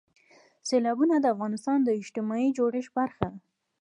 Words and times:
سیلابونه 0.67 1.15
د 1.19 1.25
افغانستان 1.33 1.79
د 1.83 1.89
اجتماعي 1.99 2.47
جوړښت 2.57 2.91
برخه 2.99 3.25
ده. 3.31 3.37